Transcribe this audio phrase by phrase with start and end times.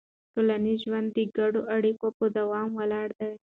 [0.33, 3.33] ټولنیز ژوند د ګډو اړیکو په دوام ولاړ وي.